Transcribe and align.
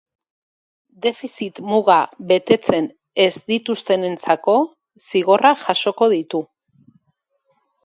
Defizit-muga 1.05 1.97
betetzen 2.31 2.89
ez 3.27 3.37
dituztenentzako 3.53 4.57
zigorrak 5.11 5.65
jasoko 5.69 6.11
ditu. 6.19 6.45